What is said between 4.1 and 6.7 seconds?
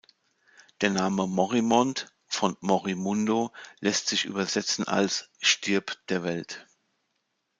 übersetzen als: „Stirb der Welt“.